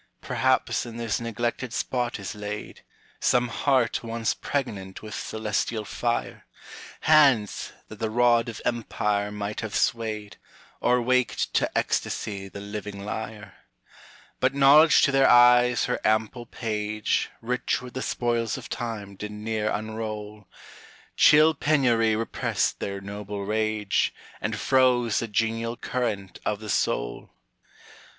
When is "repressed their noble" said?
22.15-23.45